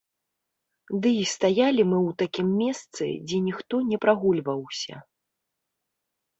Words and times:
Дый 1.03 1.19
стаялі 1.33 1.83
мы 1.91 1.97
ў 2.07 2.11
такім 2.23 2.49
месцы, 2.63 3.05
дзе 3.29 3.37
ніхто 3.51 3.75
не 3.93 3.97
прагульваўся. 4.09 4.95